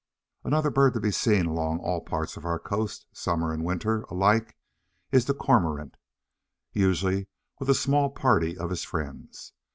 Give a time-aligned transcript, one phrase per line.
[0.43, 4.57] Another bird to be seen along all parts of our coast, summer and winter alike,
[5.11, 5.95] is the Cormorant,
[6.73, 7.27] usually
[7.59, 9.53] with a small party of his friends.